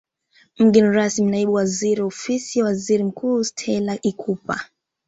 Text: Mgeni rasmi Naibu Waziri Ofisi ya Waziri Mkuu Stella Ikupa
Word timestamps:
Mgeni 0.59 0.87
rasmi 0.89 1.31
Naibu 1.31 1.53
Waziri 1.53 2.01
Ofisi 2.01 2.59
ya 2.59 2.65
Waziri 2.65 3.03
Mkuu 3.03 3.43
Stella 3.43 3.99
Ikupa 4.01 4.59